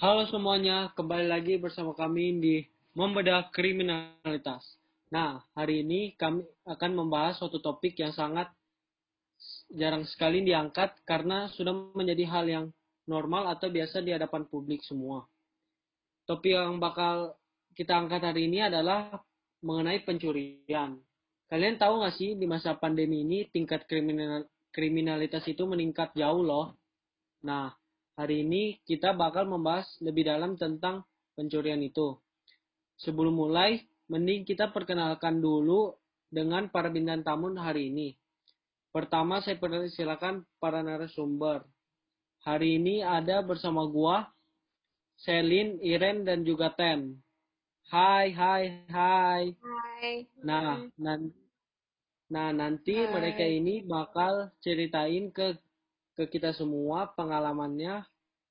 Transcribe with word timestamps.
Halo 0.00 0.24
semuanya, 0.32 0.88
kembali 0.96 1.28
lagi 1.28 1.60
bersama 1.60 1.92
kami 1.92 2.40
di 2.40 2.64
Membedah 2.96 3.52
Kriminalitas. 3.52 4.64
Nah, 5.12 5.44
hari 5.52 5.84
ini 5.84 6.16
kami 6.16 6.40
akan 6.64 7.04
membahas 7.04 7.36
suatu 7.36 7.60
topik 7.60 8.00
yang 8.00 8.08
sangat 8.08 8.48
jarang 9.68 10.08
sekali 10.08 10.40
diangkat 10.40 11.04
karena 11.04 11.52
sudah 11.52 11.92
menjadi 11.92 12.24
hal 12.32 12.48
yang 12.48 12.66
normal 13.04 13.52
atau 13.52 13.68
biasa 13.68 14.00
di 14.00 14.16
hadapan 14.16 14.48
publik 14.48 14.80
semua. 14.88 15.28
Topik 16.24 16.56
yang 16.56 16.80
bakal 16.80 17.36
kita 17.76 17.92
angkat 17.92 18.24
hari 18.24 18.48
ini 18.48 18.64
adalah 18.64 19.20
mengenai 19.60 20.00
pencurian. 20.00 20.96
Kalian 21.44 21.76
tahu 21.76 22.00
nggak 22.00 22.16
sih 22.16 22.40
di 22.40 22.48
masa 22.48 22.72
pandemi 22.72 23.20
ini 23.20 23.52
tingkat 23.52 23.84
kriminal, 23.84 24.48
kriminalitas 24.72 25.44
itu 25.44 25.68
meningkat 25.68 26.16
jauh 26.16 26.40
loh. 26.40 26.72
Nah, 27.44 27.76
hari 28.14 28.46
ini 28.46 28.78
kita 28.86 29.12
bakal 29.14 29.46
membahas 29.46 29.86
lebih 30.00 30.26
dalam 30.26 30.54
tentang 30.56 31.04
pencurian 31.34 31.80
itu. 31.82 32.16
Sebelum 33.00 33.32
mulai, 33.32 33.80
mending 34.10 34.44
kita 34.44 34.74
perkenalkan 34.74 35.40
dulu 35.40 35.94
dengan 36.30 36.70
para 36.70 36.90
bintang 36.92 37.24
tamu 37.26 37.52
hari 37.58 37.88
ini. 37.90 38.14
Pertama, 38.90 39.38
saya 39.40 39.54
persilakan 39.56 40.42
para 40.58 40.82
narasumber. 40.82 41.62
Hari 42.42 42.80
ini 42.80 43.04
ada 43.04 43.44
bersama 43.44 43.86
gua, 43.86 44.26
Selin, 45.20 45.78
Iren, 45.84 46.26
dan 46.26 46.42
juga 46.42 46.72
Ten. 46.74 47.20
Hai, 47.90 48.30
hai, 48.32 48.62
hai. 48.88 49.44
Hai. 49.54 50.26
Nah, 50.46 50.86
nan 50.94 51.34
nah 52.30 52.54
nanti 52.54 52.94
Hai. 52.94 53.10
mereka 53.10 53.42
ini 53.42 53.82
bakal 53.82 54.54
ceritain 54.62 55.34
ke 55.34 55.58
ke 56.16 56.26
kita 56.26 56.54
semua 56.56 57.10
pengalamannya 57.14 58.06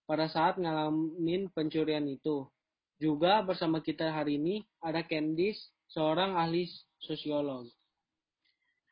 pada 0.10 0.26
saat 0.32 0.58
ngalamin 0.58 1.52
pencurian 1.54 2.06
itu. 2.10 2.50
Juga 3.00 3.40
bersama 3.46 3.80
kita 3.80 4.12
hari 4.12 4.36
ini 4.36 4.68
ada 4.84 5.06
Candice, 5.06 5.72
seorang 5.88 6.36
ahli 6.36 6.68
sosiolog. 7.00 7.72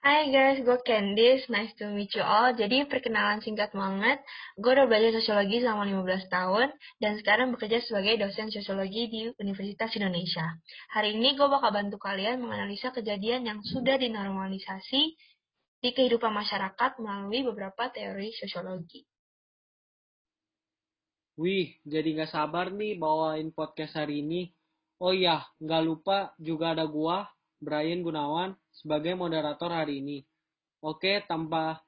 Hai 0.07 0.31
guys, 0.31 0.63
gue 0.63 0.77
Candice. 0.87 1.51
Nice 1.51 1.75
to 1.75 1.91
meet 1.91 2.13
you 2.15 2.23
all. 2.23 2.55
Jadi 2.55 2.87
perkenalan 2.87 3.43
singkat 3.43 3.75
banget. 3.75 4.23
Gue 4.55 4.71
udah 4.71 4.87
belajar 4.87 5.19
sosiologi 5.19 5.59
selama 5.59 5.83
15 5.83 6.31
tahun 6.31 6.67
dan 7.03 7.19
sekarang 7.19 7.51
bekerja 7.51 7.83
sebagai 7.83 8.15
dosen 8.15 8.47
sosiologi 8.47 9.11
di 9.11 9.27
Universitas 9.35 9.91
Indonesia. 9.99 10.47
Hari 10.95 11.17
ini 11.17 11.35
gue 11.35 11.47
bakal 11.51 11.75
bantu 11.75 11.99
kalian 11.99 12.39
menganalisa 12.39 12.95
kejadian 12.95 13.51
yang 13.51 13.59
sudah 13.67 13.99
dinormalisasi 13.99 15.17
di 15.87 15.95
kehidupan 15.95 16.35
masyarakat 16.35 16.99
melalui 16.99 17.47
beberapa 17.47 17.87
teori 17.87 18.35
sosiologi. 18.35 19.07
Wih, 21.39 21.79
jadi 21.87 22.11
nggak 22.11 22.35
sabar 22.35 22.75
nih 22.75 22.99
bawain 22.99 23.55
podcast 23.55 23.95
hari 23.95 24.19
ini. 24.19 24.51
Oh 24.99 25.15
iya, 25.15 25.47
nggak 25.63 25.83
lupa 25.87 26.35
juga 26.43 26.75
ada 26.75 26.83
gua, 26.83 27.23
Brian 27.63 28.03
Gunawan, 28.03 28.51
sebagai 28.75 29.15
moderator 29.15 29.71
hari 29.71 30.03
ini. 30.03 30.27
Oke, 30.83 31.23
tanpa 31.23 31.79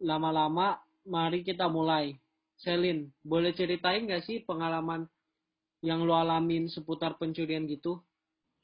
lama-lama, 0.00 0.80
mari 1.04 1.44
kita 1.44 1.68
mulai. 1.68 2.16
Selin, 2.56 3.12
boleh 3.20 3.52
ceritain 3.52 4.08
nggak 4.08 4.24
sih 4.24 4.40
pengalaman 4.40 5.04
yang 5.84 6.00
lo 6.08 6.16
alamin 6.16 6.72
seputar 6.72 7.20
pencurian 7.20 7.68
gitu? 7.68 8.00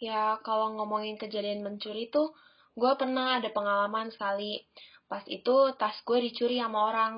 Ya, 0.01 0.41
kalau 0.41 0.73
ngomongin 0.81 1.21
kejadian 1.21 1.61
mencuri 1.61 2.09
tuh, 2.09 2.33
gue 2.81 2.93
pernah 2.97 3.37
ada 3.37 3.53
pengalaman 3.53 4.09
sekali. 4.09 4.65
Pas 5.05 5.21
itu 5.29 5.77
tas 5.77 5.95
gue 6.01 6.19
dicuri 6.25 6.57
sama 6.57 6.89
orang. 6.89 7.13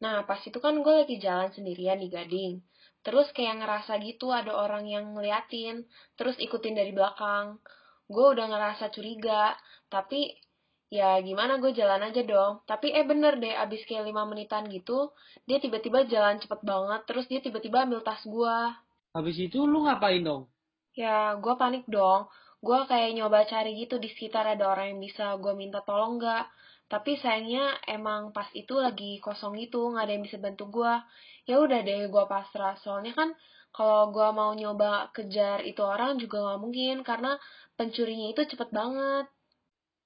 Nah, 0.00 0.24
pas 0.24 0.40
itu 0.40 0.56
kan 0.56 0.80
gue 0.80 0.94
lagi 1.04 1.20
jalan 1.20 1.52
sendirian 1.52 2.00
di 2.00 2.08
Gading. 2.08 2.64
Terus 3.04 3.28
kayak 3.36 3.60
ngerasa 3.60 4.00
gitu 4.00 4.32
ada 4.32 4.56
orang 4.56 4.88
yang 4.88 5.12
ngeliatin, 5.12 5.84
terus 6.16 6.40
ikutin 6.40 6.72
dari 6.72 6.96
belakang. 6.96 7.60
Gue 8.08 8.32
udah 8.32 8.48
ngerasa 8.48 8.88
curiga, 8.96 9.52
tapi 9.92 10.40
ya 10.88 11.20
gimana 11.20 11.60
gue 11.60 11.76
jalan 11.76 12.00
aja 12.00 12.24
dong. 12.24 12.64
Tapi 12.64 12.96
eh 12.96 13.04
bener 13.04 13.36
deh, 13.36 13.52
abis 13.52 13.84
kayak 13.84 14.08
5 14.08 14.24
menitan 14.24 14.64
gitu, 14.72 15.12
dia 15.44 15.60
tiba-tiba 15.60 16.08
jalan 16.08 16.40
cepet 16.40 16.64
banget, 16.64 17.00
terus 17.04 17.28
dia 17.28 17.44
tiba-tiba 17.44 17.84
ambil 17.84 18.00
tas 18.00 18.24
gue. 18.24 18.56
Habis 19.12 19.36
itu 19.36 19.68
lu 19.68 19.84
ngapain 19.84 20.24
dong? 20.24 20.48
Ya, 20.96 21.36
gue 21.36 21.54
panik 21.60 21.84
dong. 21.90 22.30
Gue 22.64 22.80
kayak 22.88 23.12
nyoba 23.12 23.44
cari 23.44 23.76
gitu 23.76 24.00
di 24.00 24.08
sekitar 24.08 24.48
ada 24.48 24.64
orang 24.72 24.96
yang 24.96 25.00
bisa 25.04 25.36
gue 25.36 25.52
minta 25.52 25.84
tolong 25.84 26.16
nggak. 26.16 26.44
Tapi 26.88 27.20
sayangnya 27.20 27.76
emang 27.84 28.32
pas 28.32 28.48
itu 28.56 28.80
lagi 28.80 29.20
kosong 29.20 29.60
gitu, 29.60 29.92
nggak 29.92 30.04
ada 30.08 30.12
yang 30.16 30.24
bisa 30.24 30.40
bantu 30.40 30.64
gue. 30.80 30.94
Ya 31.44 31.60
udah 31.60 31.80
deh, 31.84 32.08
gue 32.08 32.24
pasrah. 32.24 32.80
Soalnya 32.80 33.12
kan 33.12 33.36
kalau 33.74 34.08
gue 34.14 34.28
mau 34.32 34.56
nyoba 34.56 35.12
kejar 35.12 35.60
itu 35.68 35.84
orang 35.84 36.16
juga 36.16 36.40
nggak 36.40 36.60
mungkin 36.64 36.96
karena 37.04 37.36
pencurinya 37.76 38.32
itu 38.32 38.42
cepet 38.48 38.72
banget. 38.72 39.26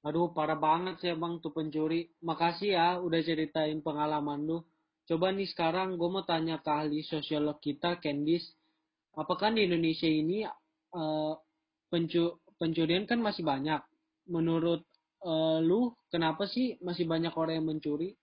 Aduh, 0.03 0.33
parah 0.35 0.59
banget 0.59 0.99
sih 0.99 1.11
emang 1.15 1.39
tuh 1.39 1.55
pencuri. 1.55 2.11
Makasih 2.27 2.75
ya 2.75 2.89
udah 2.99 3.21
ceritain 3.23 3.79
pengalaman 3.85 4.47
lu. 4.49 4.59
Coba 5.07 5.31
nih 5.31 5.47
sekarang 5.47 5.95
gue 5.95 6.09
mau 6.11 6.27
tanya 6.27 6.59
ke 6.59 6.71
ahli 6.75 7.07
sosiolog 7.07 7.63
kita, 7.63 8.03
Candice. 8.03 8.51
Apakah 9.15 9.51
di 9.55 9.67
Indonesia 9.67 10.07
ini 10.07 10.47
uh, 10.95 11.35
pencu 11.91 12.39
pencurian 12.59 13.07
kan 13.07 13.23
masih 13.23 13.47
banyak. 13.47 13.81
Menurut 14.29 14.85
uh, 15.25 15.59
lu, 15.63 15.95
kenapa 16.13 16.45
sih 16.45 16.77
masih 16.85 17.09
banyak 17.09 17.33
orang 17.33 17.63
yang 17.63 17.69
mencuri? 17.71 18.19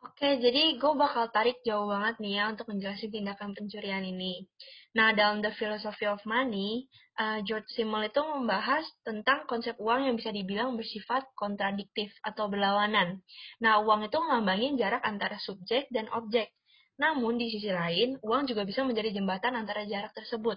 Oke, 0.00 0.40
jadi 0.40 0.80
gue 0.80 0.92
bakal 0.96 1.28
tarik 1.28 1.60
jauh 1.60 1.84
banget 1.84 2.24
nih 2.24 2.40
ya 2.40 2.48
untuk 2.48 2.72
menjelaskan 2.72 3.12
tindakan 3.12 3.52
pencurian 3.52 4.00
ini. 4.00 4.48
Nah, 4.96 5.12
dalam 5.12 5.44
The 5.44 5.52
Philosophy 5.52 6.08
of 6.08 6.24
Money, 6.24 6.88
uh, 7.20 7.44
George 7.44 7.68
Simmel 7.76 8.08
itu 8.08 8.24
membahas 8.24 8.88
tentang 9.04 9.44
konsep 9.44 9.76
uang 9.76 10.08
yang 10.08 10.16
bisa 10.16 10.32
dibilang 10.32 10.72
bersifat 10.80 11.28
kontradiktif 11.36 12.16
atau 12.24 12.48
berlawanan. 12.48 13.20
Nah, 13.60 13.84
uang 13.84 14.08
itu 14.08 14.16
melambangin 14.24 14.80
jarak 14.80 15.04
antara 15.04 15.36
subjek 15.36 15.84
dan 15.92 16.08
objek. 16.16 16.48
Namun, 16.96 17.36
di 17.36 17.52
sisi 17.52 17.68
lain, 17.68 18.16
uang 18.24 18.48
juga 18.48 18.64
bisa 18.64 18.80
menjadi 18.88 19.20
jembatan 19.20 19.52
antara 19.52 19.84
jarak 19.84 20.16
tersebut. 20.16 20.56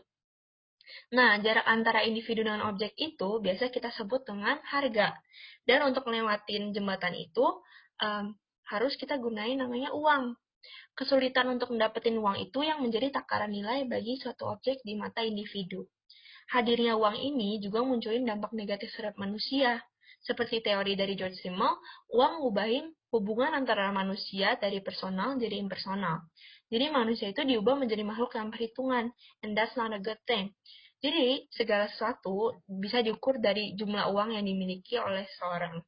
Nah, 1.14 1.38
jarak 1.42 1.66
antara 1.66 2.02
individu 2.06 2.42
dengan 2.42 2.66
objek 2.70 2.94
itu 2.98 3.40
biasa 3.42 3.70
kita 3.70 3.94
sebut 3.94 4.26
dengan 4.26 4.58
harga. 4.66 5.14
Dan 5.64 5.86
untuk 5.88 6.10
melewatin 6.10 6.74
jembatan 6.74 7.14
itu, 7.16 7.46
um, 8.02 8.34
harus 8.68 8.98
kita 8.98 9.18
gunain 9.22 9.60
namanya 9.60 9.94
uang. 9.94 10.34
Kesulitan 10.96 11.52
untuk 11.52 11.76
mendapatkan 11.76 12.16
uang 12.16 12.38
itu 12.40 12.64
yang 12.64 12.80
menjadi 12.80 13.12
takaran 13.12 13.52
nilai 13.52 13.84
bagi 13.90 14.16
suatu 14.22 14.48
objek 14.48 14.80
di 14.86 14.96
mata 14.96 15.22
individu. 15.26 15.86
Hadirnya 16.52 17.00
uang 17.00 17.18
ini 17.18 17.60
juga 17.60 17.82
munculin 17.82 18.24
dampak 18.28 18.52
negatif 18.54 18.92
terhadap 18.94 19.18
manusia. 19.20 19.82
Seperti 20.24 20.64
teori 20.64 20.96
dari 20.96 21.20
George 21.20 21.36
Simmel, 21.44 21.76
uang 22.16 22.48
ngubahin 22.48 22.96
hubungan 23.12 23.52
antara 23.52 23.92
manusia 23.92 24.56
dari 24.56 24.80
personal 24.80 25.36
jadi 25.36 25.60
impersonal. 25.60 26.32
Jadi 26.72 26.86
manusia 26.90 27.28
itu 27.30 27.44
diubah 27.44 27.76
menjadi 27.76 28.02
makhluk 28.08 28.34
yang 28.40 28.50
perhitungan, 28.50 29.12
and 29.44 29.52
that's 29.54 29.76
not 29.76 29.92
a 29.92 30.00
good 30.00 30.18
thing. 30.26 30.56
Jadi, 31.04 31.52
segala 31.52 31.92
sesuatu 31.92 32.64
bisa 32.64 33.04
diukur 33.04 33.36
dari 33.44 33.76
jumlah 33.76 34.08
uang 34.16 34.40
yang 34.40 34.46
dimiliki 34.48 34.96
oleh 34.96 35.28
seorang 35.36 35.84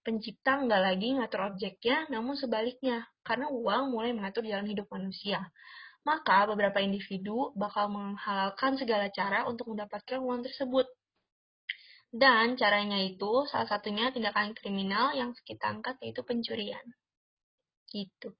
pencipta 0.00 0.60
nggak 0.60 0.82
lagi 0.84 1.08
ngatur 1.16 1.40
objeknya, 1.52 2.08
namun 2.08 2.32
sebaliknya, 2.36 3.04
karena 3.20 3.52
uang 3.52 3.92
mulai 3.92 4.16
mengatur 4.16 4.44
jalan 4.44 4.68
hidup 4.68 4.88
manusia. 4.88 5.40
Maka 6.04 6.48
beberapa 6.48 6.80
individu 6.80 7.52
bakal 7.56 7.92
menghalalkan 7.92 8.76
segala 8.76 9.08
cara 9.12 9.48
untuk 9.48 9.72
mendapatkan 9.72 10.20
uang 10.20 10.44
tersebut. 10.44 10.88
Dan 12.08 12.56
caranya 12.56 13.00
itu 13.04 13.44
salah 13.48 13.68
satunya 13.68 14.12
tindakan 14.12 14.56
kriminal 14.56 15.12
yang 15.12 15.36
kita 15.44 15.68
angkat 15.72 16.00
yaitu 16.04 16.24
pencurian. 16.24 16.84
Gitu. 17.88 18.32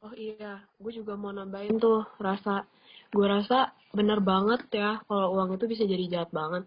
Oh 0.00 0.14
iya, 0.16 0.64
gue 0.80 0.92
juga 0.96 1.12
mau 1.16 1.28
nambahin 1.28 1.76
tuh 1.76 2.08
rasa, 2.16 2.64
gue 3.12 3.26
rasa 3.28 3.76
bener 3.92 4.24
banget 4.24 4.64
ya 4.72 5.02
kalau 5.04 5.36
uang 5.36 5.60
itu 5.60 5.64
bisa 5.68 5.84
jadi 5.84 6.04
jahat 6.08 6.30
banget 6.32 6.64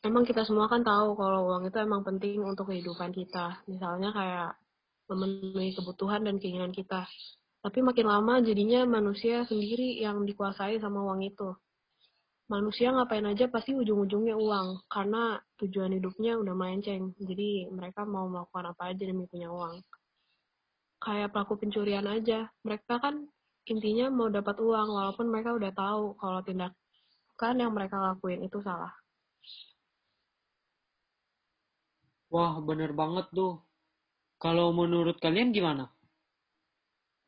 emang 0.00 0.24
kita 0.24 0.48
semua 0.48 0.64
kan 0.68 0.80
tahu 0.80 1.12
kalau 1.12 1.52
uang 1.52 1.68
itu 1.68 1.76
emang 1.76 2.00
penting 2.00 2.40
untuk 2.40 2.72
kehidupan 2.72 3.12
kita. 3.12 3.60
Misalnya 3.68 4.10
kayak 4.16 4.50
memenuhi 5.12 5.76
kebutuhan 5.76 6.24
dan 6.24 6.40
keinginan 6.40 6.72
kita. 6.72 7.04
Tapi 7.60 7.78
makin 7.84 8.08
lama 8.08 8.40
jadinya 8.40 8.88
manusia 8.88 9.44
sendiri 9.44 10.00
yang 10.00 10.24
dikuasai 10.24 10.80
sama 10.80 11.04
uang 11.04 11.20
itu. 11.28 11.52
Manusia 12.48 12.90
ngapain 12.90 13.22
aja 13.28 13.46
pasti 13.46 13.76
ujung-ujungnya 13.76 14.34
uang, 14.34 14.90
karena 14.90 15.38
tujuan 15.60 15.94
hidupnya 15.94 16.34
udah 16.34 16.54
melenceng. 16.56 17.14
Jadi 17.20 17.70
mereka 17.70 18.02
mau 18.02 18.26
melakukan 18.26 18.74
apa 18.74 18.90
aja 18.90 19.06
demi 19.06 19.28
punya 19.30 19.52
uang. 19.52 19.78
Kayak 21.00 21.32
pelaku 21.32 21.56
pencurian 21.56 22.04
aja, 22.04 22.52
mereka 22.60 23.00
kan 23.00 23.24
intinya 23.64 24.12
mau 24.12 24.28
dapat 24.28 24.56
uang, 24.60 24.88
walaupun 24.92 25.26
mereka 25.32 25.56
udah 25.56 25.72
tahu 25.72 26.04
kalau 26.20 26.40
tindakan 26.44 27.54
yang 27.56 27.72
mereka 27.72 27.96
lakuin 27.96 28.44
itu 28.44 28.60
salah. 28.60 28.92
Wah, 32.30 32.60
bener 32.62 32.92
banget 32.94 33.26
tuh. 33.32 33.64
Kalau 34.38 34.70
menurut 34.76 35.16
kalian 35.18 35.50
gimana? 35.50 35.90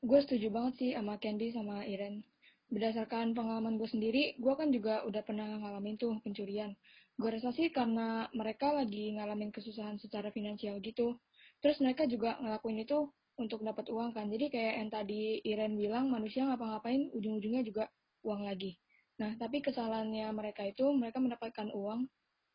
gue 0.03 0.19
setuju 0.19 0.51
banget 0.51 0.75
sih 0.83 0.91
sama 0.99 1.15
Candy 1.23 1.55
sama 1.55 1.87
Iren. 1.87 2.27
Berdasarkan 2.73 3.37
pengalaman 3.39 3.79
gue 3.79 3.87
sendiri, 3.87 4.35
gue 4.41 4.55
kan 4.59 4.75
juga 4.75 5.07
udah 5.07 5.23
pernah 5.23 5.47
ngalamin 5.63 5.95
tuh 5.95 6.19
pencurian. 6.27 6.75
Gue 7.15 7.39
rasa 7.39 7.55
sih 7.55 7.71
karena 7.71 8.27
mereka 8.35 8.75
lagi 8.75 9.15
ngalamin 9.15 9.55
kesusahan 9.55 10.01
secara 10.03 10.35
finansial 10.35 10.83
gitu. 10.83 11.21
Terus 11.63 11.79
mereka 11.79 12.09
juga 12.11 12.35
ngelakuin 12.43 12.83
itu 12.83 13.07
untuk 13.41 13.65
dapat 13.65 13.89
uang 13.89 14.13
kan. 14.13 14.29
Jadi 14.29 14.53
kayak 14.53 14.75
yang 14.85 14.91
tadi 14.93 15.41
Iren 15.47 15.75
bilang, 15.79 16.13
manusia 16.13 16.45
ngapa-ngapain 16.45 17.13
ujung-ujungnya 17.17 17.63
juga 17.65 17.85
uang 18.27 18.45
lagi. 18.45 18.77
Nah, 19.21 19.37
tapi 19.39 19.61
kesalahannya 19.61 20.29
mereka 20.33 20.67
itu 20.67 20.89
mereka 20.93 21.21
mendapatkan 21.23 21.69
uang 21.73 22.09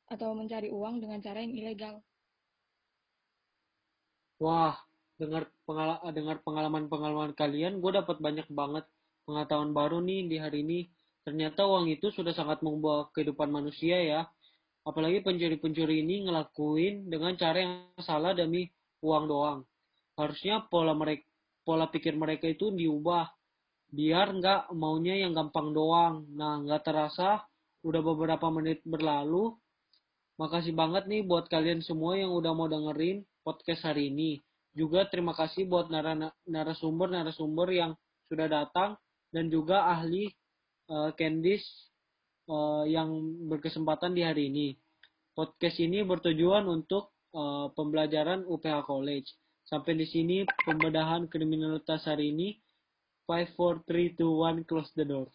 atau 0.07 0.31
mencari 0.33 0.71
uang 0.71 1.03
dengan 1.03 1.19
cara 1.19 1.43
yang 1.43 1.53
ilegal. 1.53 1.95
Wah, 4.37 4.77
dengar 5.17 5.49
pengala 5.65 5.97
dengar 6.13 6.37
pengalaman-pengalaman 6.45 7.33
kalian, 7.33 7.81
gue 7.81 7.91
dapat 7.91 8.21
banyak 8.21 8.47
banget 8.53 8.85
pengetahuan 9.25 9.73
baru 9.73 9.97
nih 9.99 10.29
di 10.29 10.37
hari 10.37 10.61
ini. 10.63 10.79
Ternyata 11.27 11.67
uang 11.67 11.91
itu 11.91 12.07
sudah 12.13 12.31
sangat 12.31 12.63
mengubah 12.63 13.11
kehidupan 13.11 13.51
manusia 13.51 13.99
ya. 13.99 14.21
Apalagi 14.87 15.19
pencuri-pencuri 15.19 15.99
ini 15.99 16.23
ngelakuin 16.23 17.11
dengan 17.11 17.35
cara 17.35 17.57
yang 17.59 17.73
salah 17.99 18.31
demi 18.31 18.71
uang 19.03 19.27
doang. 19.27 19.59
Harusnya 20.17 20.65
pola 20.65 20.97
mereka 20.97 21.23
pola 21.67 21.91
pikir 21.91 22.15
mereka 22.15 22.47
itu 22.47 22.71
diubah 22.71 23.27
biar 23.91 24.35
nggak 24.39 24.71
maunya 24.71 25.19
yang 25.19 25.35
gampang 25.35 25.75
doang. 25.75 26.23
Nah, 26.31 26.63
nggak 26.63 26.83
terasa 26.87 27.43
udah 27.83 28.01
beberapa 28.03 28.47
menit 28.51 28.83
berlalu. 28.87 29.51
Makasih 30.39 30.71
banget 30.71 31.09
nih 31.09 31.25
buat 31.25 31.49
kalian 31.49 31.81
semua 31.81 32.15
yang 32.15 32.31
udah 32.31 32.51
mau 32.55 32.71
dengerin 32.71 33.25
podcast 33.41 33.83
hari 33.83 34.13
ini. 34.13 34.39
Juga 34.77 35.09
terima 35.09 35.33
kasih 35.33 35.65
buat 35.65 35.89
narasumber-narasumber 36.45 37.67
yang 37.73 37.91
sudah 38.29 38.45
datang 38.45 38.93
dan 39.33 39.49
juga 39.49 39.89
ahli 39.89 40.29
uh, 40.93 41.09
Candice 41.17 41.65
uh, 42.45 42.85
yang 42.85 43.09
berkesempatan 43.49 44.13
di 44.13 44.21
hari 44.21 44.53
ini. 44.53 44.67
Podcast 45.33 45.81
ini 45.81 46.05
bertujuan 46.05 46.69
untuk 46.69 47.17
uh, 47.33 47.73
pembelajaran 47.73 48.45
UPH 48.45 48.85
College. 48.85 49.33
Sampai 49.67 49.99
di 49.99 50.07
sini 50.07 50.47
pembedahan 50.47 51.27
kriminalitas 51.27 52.07
hari 52.07 52.31
ini. 52.31 52.55
5, 53.27 53.51
4, 53.59 53.83
3, 53.83 54.15
2, 54.15 54.63
1, 54.63 54.63
close 54.63 54.95
the 54.95 55.03
door. 55.03 55.27